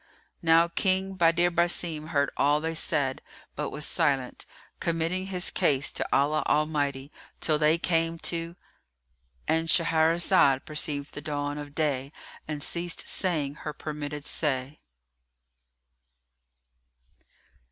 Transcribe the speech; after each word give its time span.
Now 0.41 0.67
King 0.67 1.13
Badr 1.13 1.51
Basim 1.51 2.07
heard 2.07 2.31
all 2.35 2.59
they 2.59 2.73
said, 2.73 3.21
but 3.55 3.69
was 3.69 3.85
silent, 3.85 4.47
committing 4.79 5.27
his 5.27 5.51
case 5.51 5.91
to 5.91 6.07
Allah 6.11 6.41
Almighty, 6.47 7.11
till 7.39 7.59
they 7.59 7.77
came 7.77 8.17
to——And 8.17 9.67
Shahrazad 9.67 10.65
perceived 10.65 11.13
the 11.13 11.21
dawn 11.21 11.59
of 11.59 11.75
day 11.75 12.11
and 12.47 12.63
ceased 12.63 13.07
saying 13.07 13.57
her 13.61 13.73
permitted 13.73 14.25
say. 14.25 14.79